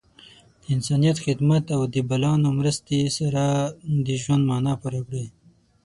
[0.61, 3.43] د انسانیت خدمت او د بلانو مرستې سره
[4.05, 5.25] د ژوند معنا پوره کړئ.